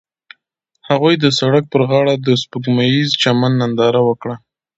[0.89, 4.35] هغوی د سړک پر غاړه د سپوږمیز چمن ننداره وکړه.